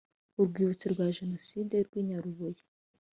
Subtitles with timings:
[0.39, 2.61] u Rwibutso rwa Jenoside rw i Nyarubuye